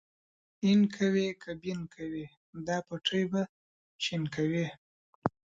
[0.65, 2.25] اين کوې که بېن کوې
[2.67, 3.41] دا پټی به
[4.03, 4.65] شين کوې.